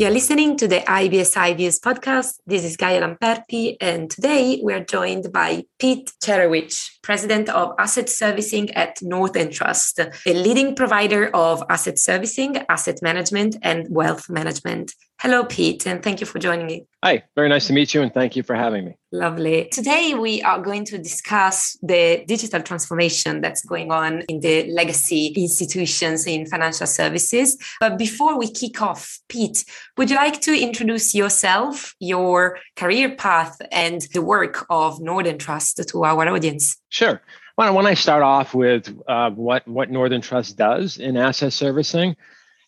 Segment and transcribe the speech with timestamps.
[0.00, 2.38] You're listening to the IBSI Views podcast.
[2.46, 8.70] This is Gaia Lamperti, and today we're joined by Pete Cherecwich, President of Asset Servicing
[8.70, 14.94] at Northern Trust, a leading provider of asset servicing, asset management, and wealth management.
[15.22, 16.86] Hello, Pete, and thank you for joining me.
[17.04, 18.96] Hi, very nice to meet you, and thank you for having me.
[19.12, 19.68] Lovely.
[19.70, 25.26] Today, we are going to discuss the digital transformation that's going on in the legacy
[25.36, 27.58] institutions in financial services.
[27.80, 29.62] But before we kick off, Pete,
[29.98, 35.86] would you like to introduce yourself, your career path, and the work of Northern Trust
[35.86, 36.78] to our audience?
[36.88, 37.20] Sure.
[37.56, 42.16] Why don't I start off with uh, what, what Northern Trust does in asset servicing?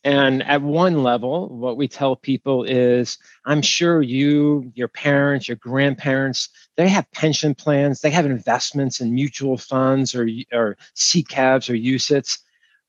[0.05, 5.59] And at one level, what we tell people is I'm sure you, your parents, your
[5.59, 11.75] grandparents, they have pension plans, they have investments in mutual funds or, or SICAVs or
[11.75, 12.39] UCITS.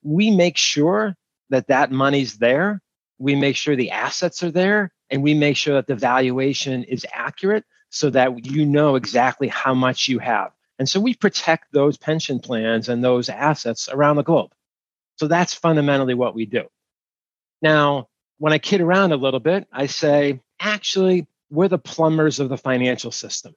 [0.02, 1.16] We make sure
[1.52, 2.82] that that money's there.
[3.20, 7.06] We make sure the assets are there and we make sure that the valuation is
[7.14, 10.52] accurate so that you know exactly how much you have.
[10.80, 14.52] And so we protect those pension plans and those assets around the globe.
[15.18, 16.64] So that's fundamentally what we do.
[17.64, 22.50] Now, when I kid around a little bit, I say, actually, we're the plumbers of
[22.50, 23.56] the financial system.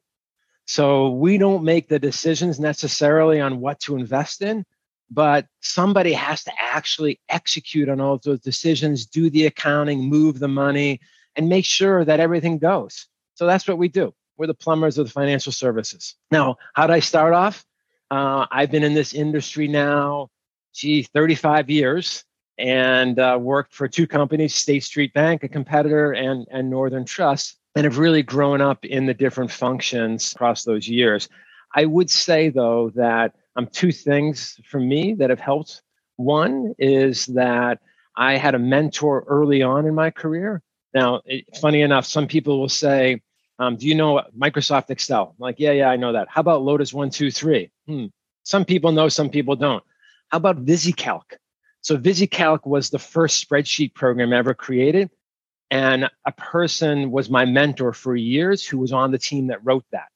[0.64, 4.64] So we don't make the decisions necessarily on what to invest in,
[5.10, 10.38] but somebody has to actually execute on all of those decisions, do the accounting, move
[10.38, 11.00] the money,
[11.34, 13.08] and make sure that everything goes.
[13.34, 14.14] So that's what we do.
[14.36, 16.14] We're the plumbers of the financial services.
[16.30, 17.64] Now, how did I start off?
[18.10, 20.30] Uh, I've been in this industry now,
[20.72, 22.24] gee, 35 years
[22.58, 27.58] and uh, worked for two companies State Street Bank, a competitor, and, and Northern Trust,
[27.74, 31.28] and have really grown up in the different functions across those years.
[31.74, 35.82] I would say, though, that um, two things for me that have helped.
[36.16, 37.80] One is that
[38.16, 40.62] I had a mentor early on in my career.
[40.94, 43.20] Now, it, funny enough, some people will say,
[43.58, 45.34] um, Do you know Microsoft Excel?
[45.38, 46.28] I'm like, yeah, yeah, I know that.
[46.30, 47.70] How about Lotus 123?
[47.86, 48.06] Hmm.
[48.44, 49.82] Some people know, some people don't.
[50.28, 51.22] How about VisiCalc?
[51.86, 55.08] So VisiCalc was the first spreadsheet program ever created.
[55.70, 59.84] And a person was my mentor for years who was on the team that wrote
[59.92, 60.08] that.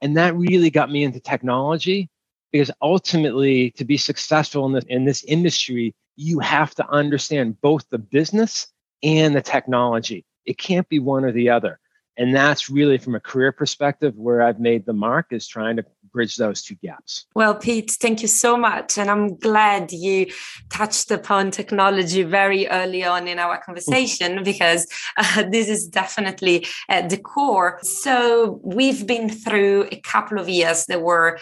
[0.00, 2.08] And that really got me into technology
[2.52, 7.84] because ultimately, to be successful in this, in this industry, you have to understand both
[7.90, 8.68] the business
[9.02, 10.24] and the technology.
[10.46, 11.80] It can't be one or the other.
[12.18, 15.84] And that's really from a career perspective where I've made the mark is trying to
[16.12, 17.26] bridge those two gaps.
[17.34, 18.98] Well, Pete, thank you so much.
[18.98, 20.26] And I'm glad you
[20.68, 24.86] touched upon technology very early on in our conversation because
[25.16, 27.78] uh, this is definitely at the core.
[27.82, 31.38] So we've been through a couple of years that were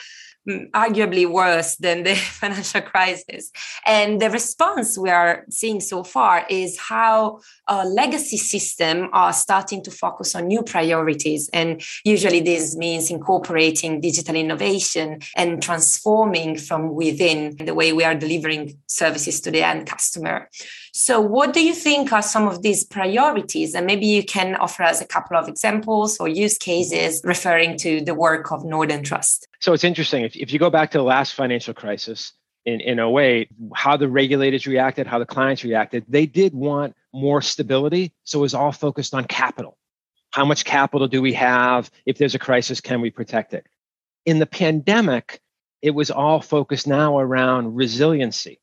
[0.49, 3.51] Mm, arguably worse than the financial crisis.
[3.85, 9.91] And the response we are seeing so far is how legacy system are starting to
[9.91, 11.51] focus on new priorities.
[11.53, 18.15] And usually this means incorporating digital innovation and transforming from within the way we are
[18.15, 20.49] delivering services to the end customer.
[20.93, 23.75] So, what do you think are some of these priorities?
[23.75, 28.01] And maybe you can offer us a couple of examples or use cases referring to
[28.01, 29.49] the work of Northern Trust.
[29.61, 30.25] So, it's interesting.
[30.25, 32.33] If, if you go back to the last financial crisis,
[32.67, 37.41] in, in 08, how the regulators reacted, how the clients reacted, they did want more
[37.41, 38.13] stability.
[38.25, 39.79] So it was all focused on capital.
[40.33, 41.91] How much capital do we have?
[42.05, 43.67] If there's a crisis, can we protect it?
[44.27, 45.41] In the pandemic,
[45.81, 48.59] it was all focused now around resiliency.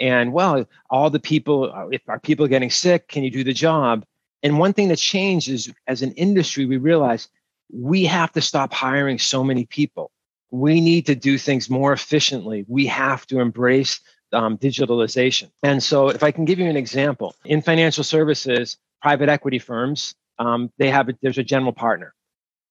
[0.00, 3.54] And well, all the people, uh, if are people getting sick, can you do the
[3.54, 4.04] job?
[4.42, 7.30] And one thing that changed is as an industry, we realized
[7.72, 10.10] we have to stop hiring so many people.
[10.54, 12.64] We need to do things more efficiently.
[12.68, 13.98] We have to embrace
[14.32, 15.50] um, digitalization.
[15.64, 20.14] And so, if I can give you an example, in financial services, private equity firms,
[20.38, 22.14] um, they have a, there's a general partner.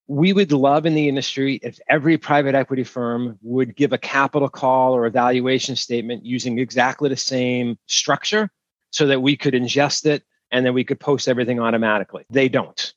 [0.08, 4.48] We would love in the industry if every private equity firm would give a capital
[4.48, 8.50] call or evaluation statement using exactly the same structure
[8.92, 12.24] so that we could ingest it and then we could post everything automatically.
[12.30, 12.94] They don't.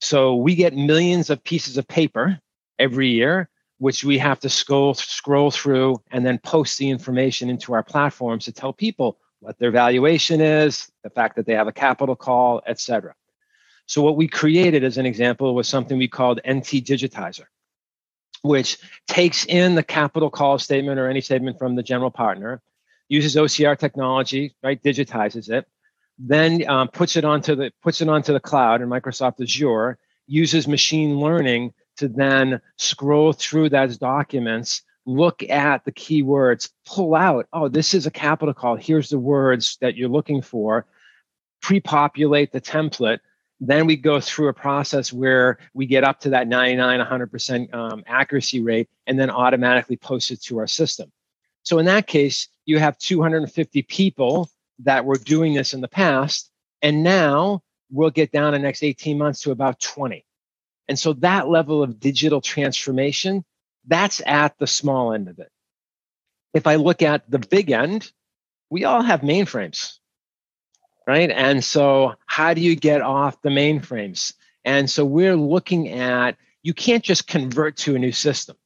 [0.00, 2.38] So we get millions of pieces of paper
[2.78, 7.72] every year which we have to scroll scroll through and then post the information into
[7.74, 11.72] our platforms to tell people what their valuation is, the fact that they have a
[11.72, 13.14] capital call, etc.
[13.86, 17.44] So what we created as an example was something we called NT Digitizer,
[18.42, 22.62] which takes in the capital call statement or any statement from the general partner,
[23.08, 25.66] uses OCR technology, right, digitizes it,
[26.18, 30.66] then um, puts it onto the puts it onto the cloud in Microsoft Azure, uses
[30.66, 37.68] machine learning to then scroll through those documents, look at the keywords, pull out, oh,
[37.68, 38.76] this is a capital call.
[38.76, 40.86] Here's the words that you're looking for.
[41.62, 43.20] pre-populate the template
[43.60, 48.04] then we go through a process where we get up to that 99 100% um,
[48.06, 51.10] accuracy rate and then automatically post it to our system
[51.62, 54.50] so in that case you have 250 people
[54.80, 56.50] that were doing this in the past
[56.82, 60.24] and now we'll get down in the next 18 months to about 20
[60.88, 63.44] and so that level of digital transformation
[63.86, 65.50] that's at the small end of it
[66.52, 68.10] if i look at the big end
[68.70, 69.98] we all have mainframes
[71.06, 71.30] right?
[71.30, 74.34] And so, how do you get off the mainframes?
[74.64, 78.56] And so, we're looking at you can't just convert to a new system.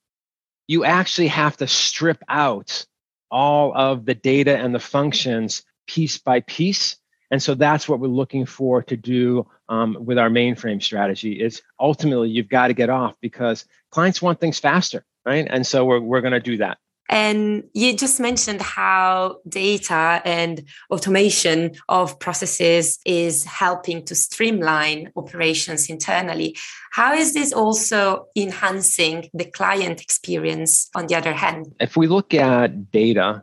[0.67, 2.87] You actually have to strip out
[3.31, 6.97] all of the data and the functions piece by piece.
[7.31, 11.63] And so that's what we're looking for to do um, with our mainframe strategy is
[11.79, 15.47] ultimately you've got to get off because clients want things faster, right?
[15.49, 16.79] And so we're, we're going to do that.
[17.11, 25.89] And you just mentioned how data and automation of processes is helping to streamline operations
[25.89, 26.57] internally.
[26.91, 31.75] How is this also enhancing the client experience on the other hand?
[31.81, 33.43] If we look at data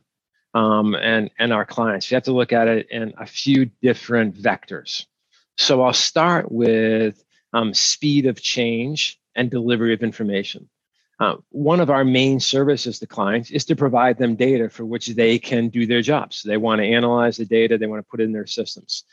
[0.55, 4.35] um, and, and our clients, you have to look at it in a few different
[4.35, 5.05] vectors.
[5.57, 7.21] So I'll start with
[7.51, 10.69] um, speed of change and delivery of information.
[11.19, 15.07] Uh, one of our main services to clients is to provide them data for which
[15.07, 16.41] they can do their jobs.
[16.43, 19.03] They want to analyze the data, they want to put it in their systems.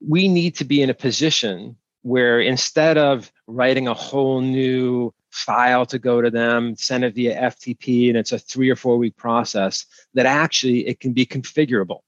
[0.00, 5.86] We need to be in a position where instead of writing a whole new file
[5.86, 9.16] to go to them, send it via FTP, and it's a three or four week
[9.16, 12.00] process, that actually it can be configurable.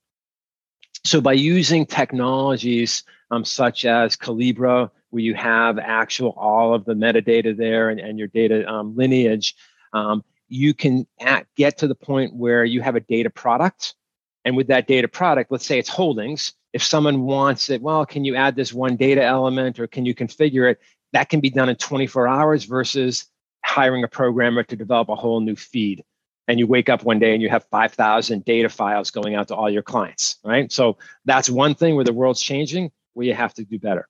[1.05, 6.95] So by using technologies um, such as Collibra, where you have actual all of the
[6.95, 9.55] metadata there and, and your data um, lineage,
[9.93, 13.95] um, you can at, get to the point where you have a data product.
[14.45, 16.53] And with that data product, let's say it's holdings.
[16.73, 20.15] If someone wants it, well, can you add this one data element or can you
[20.15, 20.81] configure it?
[21.15, 23.25] That can be done in 24 hours versus
[23.65, 26.05] hiring a programmer to develop a whole new feed.
[26.47, 29.55] And you wake up one day and you have 5,000 data files going out to
[29.55, 30.71] all your clients, right?
[30.71, 34.07] So that's one thing where the world's changing, where you have to do better.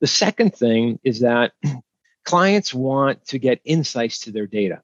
[0.00, 1.52] The second thing is that
[2.24, 4.82] clients want to get insights to their data.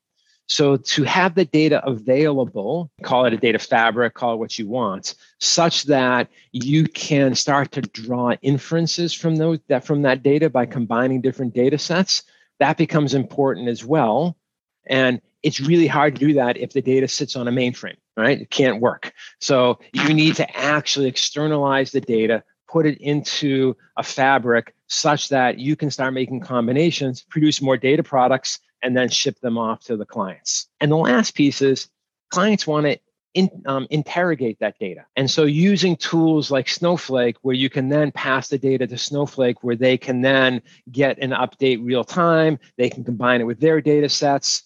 [0.48, 4.66] So to have the data available, call it a data fabric, call it what you
[4.66, 10.48] want, such that you can start to draw inferences from those that from that data
[10.48, 12.22] by combining different data sets,
[12.60, 14.38] that becomes important as well.
[14.86, 18.40] And it's really hard to do that if the data sits on a mainframe, right?
[18.40, 19.12] It can't work.
[19.40, 25.58] So you need to actually externalize the data, put it into a fabric such that
[25.58, 29.96] you can start making combinations, produce more data products, and then ship them off to
[29.96, 30.68] the clients.
[30.80, 31.88] And the last piece is
[32.30, 32.98] clients want to
[33.34, 35.04] in, um, interrogate that data.
[35.14, 39.62] And so using tools like Snowflake, where you can then pass the data to Snowflake,
[39.62, 43.80] where they can then get an update real time, they can combine it with their
[43.80, 44.62] data sets.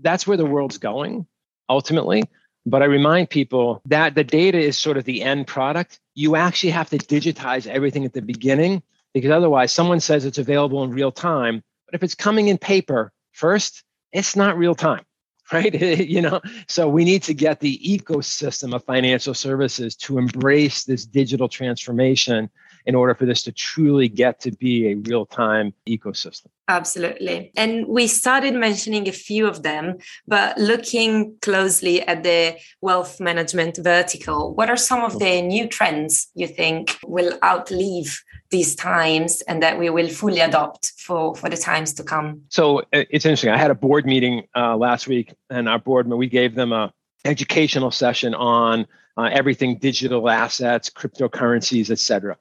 [0.00, 1.26] That's where the world's going
[1.68, 2.24] ultimately.
[2.64, 6.00] But I remind people that the data is sort of the end product.
[6.14, 8.82] You actually have to digitize everything at the beginning
[9.14, 13.12] because otherwise someone says it's available in real time but if it's coming in paper
[13.36, 15.04] first it's not real time
[15.52, 15.74] right?
[16.14, 21.04] You know so we need to get the ecosystem of financial services to embrace this
[21.04, 22.50] digital transformation
[22.86, 26.46] in order for this to truly get to be a real time ecosystem.
[26.68, 27.52] Absolutely.
[27.56, 33.78] And we started mentioning a few of them, but looking closely at the wealth management
[33.82, 39.62] vertical, what are some of the new trends you think will outlive these times and
[39.62, 42.42] that we will fully adopt for, for the times to come?
[42.48, 43.50] So it's interesting.
[43.50, 46.92] I had a board meeting uh, last week, and our board, we gave them a
[47.24, 52.36] educational session on uh, everything digital assets, cryptocurrencies, et cetera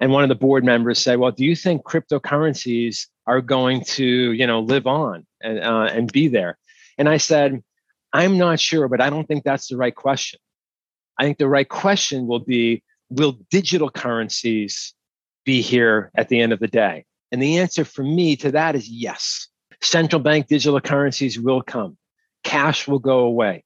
[0.00, 4.32] and one of the board members said, "Well, do you think cryptocurrencies are going to,
[4.32, 6.58] you know, live on and uh, and be there?"
[6.98, 7.62] And I said,
[8.12, 10.40] "I'm not sure, but I don't think that's the right question.
[11.18, 14.94] I think the right question will be, will digital currencies
[15.44, 18.74] be here at the end of the day?" And the answer for me to that
[18.74, 19.48] is yes.
[19.82, 21.96] Central bank digital currencies will come.
[22.42, 23.64] Cash will go away.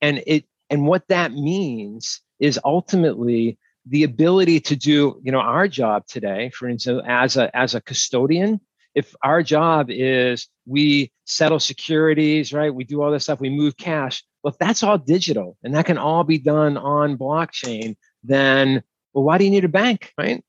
[0.00, 5.68] And it and what that means is ultimately the ability to do you know our
[5.68, 8.60] job today for instance as a as a custodian
[8.94, 13.76] if our job is we settle securities right we do all this stuff we move
[13.76, 18.82] cash well if that's all digital and that can all be done on blockchain then
[19.12, 20.42] well why do you need a bank right?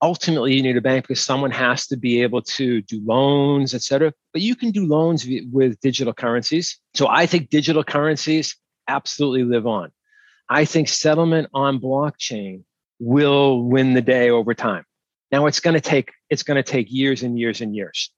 [0.00, 3.82] Ultimately you need a bank because someone has to be able to do loans et
[3.82, 6.78] cetera but you can do loans with digital currencies.
[6.94, 9.92] So i think digital currencies absolutely live on.
[10.48, 12.62] I think settlement on blockchain
[12.98, 14.84] will win the day over time.
[15.30, 18.10] Now it's going to take it's going to take years and years and years,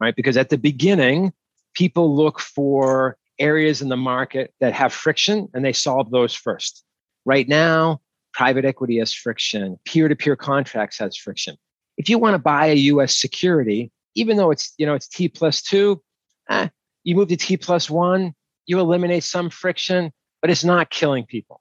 [0.00, 0.14] right?
[0.14, 1.32] Because at the beginning,
[1.74, 6.84] people look for areas in the market that have friction and they solve those first.
[7.24, 8.00] Right now,
[8.32, 11.56] private equity has friction, peer-to-peer contracts has friction.
[11.96, 15.28] If you want to buy a US security, even though it's you know it's T
[15.28, 16.02] plus two,
[16.50, 16.68] eh,
[17.04, 18.34] you move to T plus one,
[18.66, 21.60] you eliminate some friction, but it's not killing people.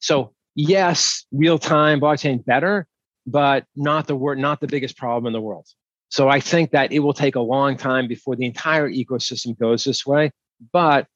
[0.00, 2.86] So yes, real time blockchain better,
[3.26, 5.66] but not the word, not the biggest problem in the world.
[6.08, 9.84] So I think that it will take a long time before the entire ecosystem goes
[9.84, 10.30] this way.
[10.72, 11.06] But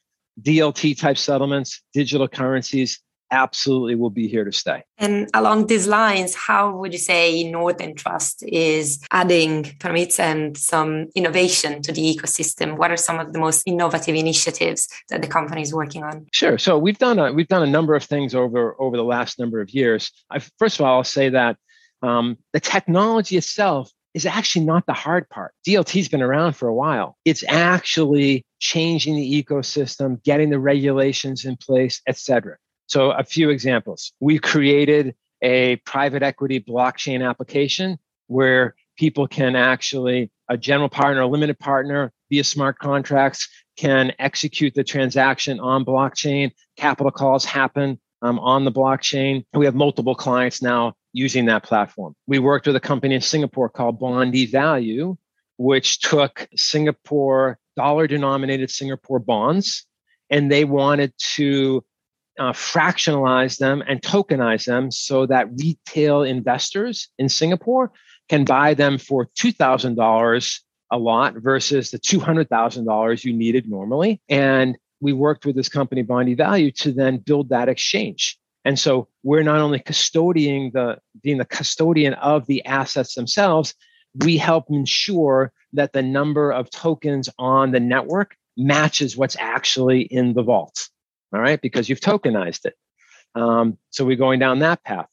[0.40, 4.82] DLT type settlements, digital currencies, absolutely will be here to stay.
[4.98, 11.08] And along these lines, how would you say Northern Trust is adding permits and some
[11.14, 12.76] innovation to the ecosystem?
[12.76, 16.26] What are some of the most innovative initiatives that the company is working on?
[16.32, 16.58] Sure.
[16.58, 19.60] So we've done a, we've done a number of things over over the last number
[19.60, 20.12] of years.
[20.30, 21.56] I, first of all, I'll say that
[22.02, 25.52] um, the technology itself is actually not the hard part.
[25.66, 27.18] DLT's been around for a while.
[27.26, 32.56] It's actually changing the ecosystem, getting the regulations in place, et cetera.
[32.86, 34.12] So, a few examples.
[34.20, 41.26] We created a private equity blockchain application where people can actually, a general partner, a
[41.26, 46.50] limited partner via smart contracts can execute the transaction on blockchain.
[46.76, 49.44] Capital calls happen um, on the blockchain.
[49.52, 52.14] We have multiple clients now using that platform.
[52.26, 55.16] We worked with a company in Singapore called BondEvalue,
[55.58, 59.86] which took Singapore dollar denominated Singapore bonds
[60.30, 61.84] and they wanted to
[62.38, 67.92] uh, fractionalize them and tokenize them so that retail investors in Singapore
[68.28, 70.60] can buy them for $2,000
[70.92, 74.20] a lot versus the $200,000 you needed normally.
[74.28, 78.38] And we worked with this company, BondEvalue, to then build that exchange.
[78.64, 83.74] And so we're not only custodying the being the custodian of the assets themselves,
[84.24, 90.32] we help ensure that the number of tokens on the network matches what's actually in
[90.32, 90.88] the vault
[91.32, 92.74] all right, because you've tokenized it.
[93.34, 95.10] Um, so we're going down that path.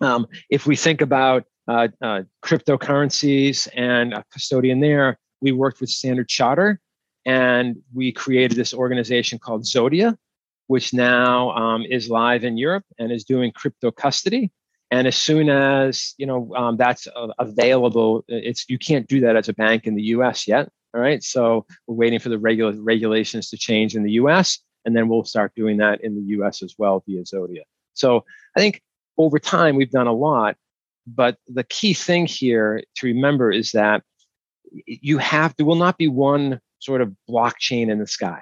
[0.00, 5.90] Um, if we think about uh, uh, cryptocurrencies and a custodian there, we worked with
[5.90, 6.80] Standard Charter
[7.24, 10.16] and we created this organization called Zodia,
[10.66, 14.50] which now um, is live in Europe and is doing crypto custody.
[14.90, 19.36] And as soon as you know um, that's uh, available, it's you can't do that
[19.36, 20.46] as a bank in the U.S.
[20.46, 20.68] yet.
[20.94, 24.58] All right, so we're waiting for the regula- regulations to change in the U.S.
[24.84, 27.62] And then we'll start doing that in the US as well via Zodia.
[27.94, 28.24] So
[28.56, 28.82] I think
[29.18, 30.56] over time we've done a lot,
[31.06, 34.02] but the key thing here to remember is that
[34.86, 38.40] you have there will not be one sort of blockchain in the sky.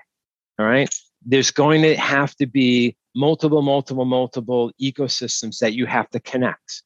[0.59, 0.92] All right.
[1.25, 6.82] There's going to have to be multiple, multiple, multiple ecosystems that you have to connect.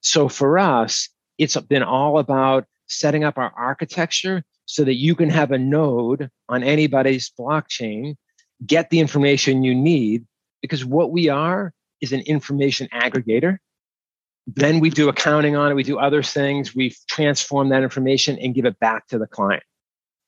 [0.00, 1.08] So for us,
[1.38, 6.30] it's been all about setting up our architecture so that you can have a node
[6.48, 8.16] on anybody's blockchain
[8.64, 10.26] get the information you need
[10.62, 13.58] because what we are is an information aggregator.
[14.46, 18.54] Then we do accounting on it, we do other things, we transform that information and
[18.54, 19.62] give it back to the client.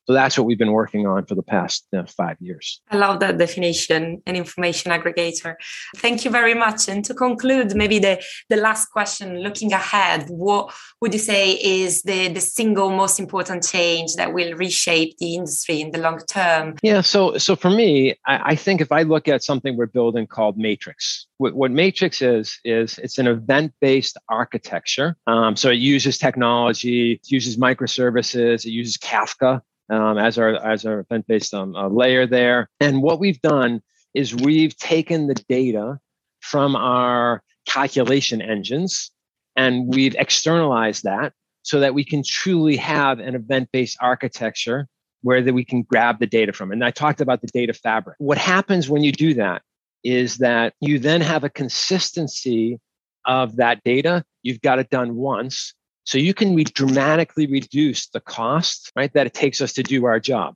[0.06, 2.80] So that's what we've been working on for the past uh, five years.
[2.90, 5.56] I love that definition, an information aggregator.
[5.96, 6.88] Thank you very much.
[6.88, 12.02] And to conclude, maybe the, the last question, looking ahead, what would you say is
[12.02, 16.76] the, the single most important change that will reshape the industry in the long term?
[16.82, 20.26] Yeah, so so for me, I, I think if I look at something we're building
[20.26, 25.16] called Matrix, what, what Matrix is, is it's an event-based architecture.
[25.26, 30.84] Um, so it uses technology, it uses microservices, it uses Kafka um, as our as
[30.84, 32.68] our event based um, uh, layer there.
[32.80, 33.82] And what we've done
[34.14, 35.98] is we've taken the data
[36.40, 39.10] from our calculation engines
[39.56, 44.86] and we've externalized that so that we can truly have an event based architecture
[45.22, 46.70] where that we can grab the data from.
[46.70, 48.16] And I talked about the data fabric.
[48.18, 49.62] What happens when you do that
[50.04, 52.78] is that you then have a consistency
[53.24, 54.24] of that data.
[54.42, 55.74] You've got it done once
[56.06, 60.06] so you can re- dramatically reduce the cost, right, that it takes us to do
[60.06, 60.54] our job.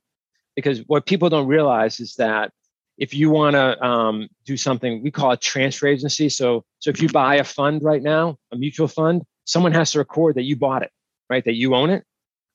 [0.54, 2.52] Because what people don't realize is that
[2.96, 6.28] if you want to um, do something, we call it transfer agency.
[6.28, 9.98] So, so if you buy a fund right now, a mutual fund, someone has to
[9.98, 10.92] record that you bought it,
[11.28, 12.04] right, that you own it.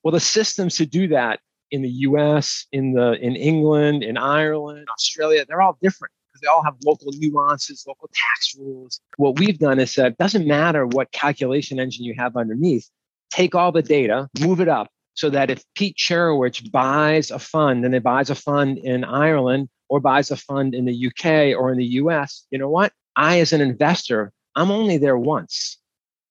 [0.04, 4.88] Well, the systems to do that in the U.S., in the in England, in Ireland,
[4.90, 9.00] Australia, they're all different because they all have local nuances, local tax rules.
[9.18, 12.90] What we've done is said, doesn't matter what calculation engine you have underneath,
[13.30, 17.86] take all the data, move it up so that if Pete Cherecwich buys a fund
[17.86, 21.72] and it buys a fund in Ireland or buys a fund in the UK or
[21.72, 22.92] in the US, you know what?
[23.16, 25.78] I, as an investor, I'm only there once.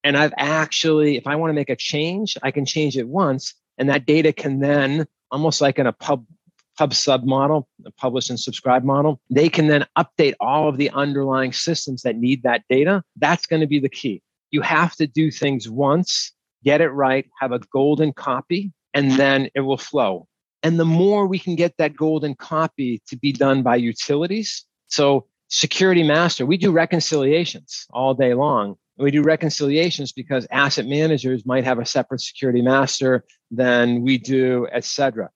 [0.03, 3.55] And I've actually, if I want to make a change, I can change it once.
[3.79, 6.27] And that data can then, almost like in a pub
[6.77, 10.91] pub sub model, a publish and subscribe model, they can then update all of the
[10.91, 13.03] underlying systems that need that data.
[13.17, 14.23] That's going to be the key.
[14.51, 19.49] You have to do things once, get it right, have a golden copy, and then
[19.55, 20.29] it will flow.
[20.63, 24.65] And the more we can get that golden copy to be done by utilities.
[24.87, 28.77] So, security master, we do reconciliations all day long.
[28.97, 34.69] We do reconciliations because asset managers might have a separate security master than we do,
[34.73, 35.31] et cetera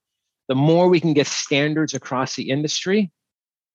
[0.49, 3.11] the more we can get standards across the industry,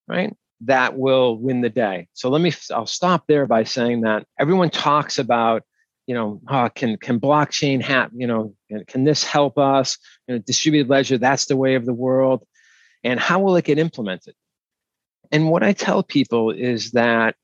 [0.08, 0.36] right?
[0.62, 2.08] That will win the day.
[2.14, 5.64] So let me, I'll stop there by saying that everyone talks about,
[6.08, 8.56] you know, oh, can can blockchain have, you know,
[8.88, 9.98] can this help us?
[10.28, 12.46] You know, distributed ledger, that's the way of the world.
[13.06, 14.34] And how will it get implemented?
[15.32, 17.36] And what I tell people is that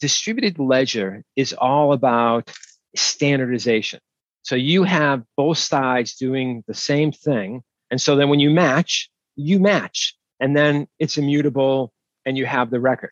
[0.00, 2.52] distributed ledger is all about
[2.94, 4.00] standardization.
[4.42, 9.10] So you have both sides doing the same thing and so then when you match,
[9.36, 11.92] you match, and then it's immutable
[12.24, 13.10] and you have the record.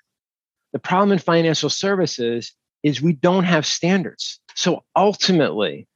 [0.72, 2.52] The problem in financial services
[2.82, 4.40] is we don't have standards.
[4.54, 5.86] So ultimately,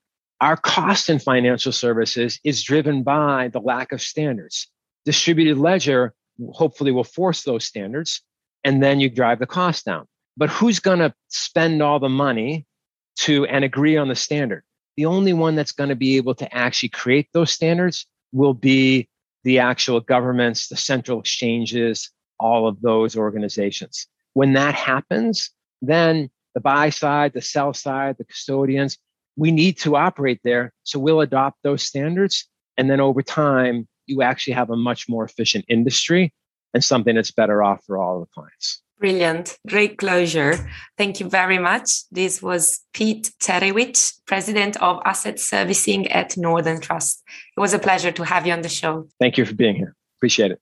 [0.41, 4.69] our cost in financial services is driven by the lack of standards.
[5.05, 6.15] Distributed ledger
[6.53, 8.23] hopefully will force those standards,
[8.63, 10.07] and then you drive the cost down.
[10.37, 12.67] But who's going to spend all the money
[13.21, 14.63] to and agree on the standard?
[14.97, 19.09] The only one that's going to be able to actually create those standards will be
[19.45, 24.07] the actual governments, the central exchanges, all of those organizations.
[24.35, 28.99] When that happens, then the buy side, the sell side, the custodians,
[29.37, 30.73] we need to operate there.
[30.83, 32.47] So we'll adopt those standards.
[32.77, 36.33] And then over time, you actually have a much more efficient industry
[36.75, 38.83] and something that's better off for all the clients.
[38.99, 39.59] Brilliant.
[39.67, 40.69] Great closure.
[40.97, 42.09] Thank you very much.
[42.11, 47.23] This was Pete Cherecwich, President of Asset Servicing at Northern Trust.
[47.57, 49.09] It was a pleasure to have you on the show.
[49.21, 49.95] Thank you for being here.
[50.19, 50.61] Appreciate it.